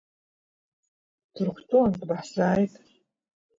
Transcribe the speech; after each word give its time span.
Ҭырқәтәылантә 1.33 2.03
баҳзааит. 2.09 2.73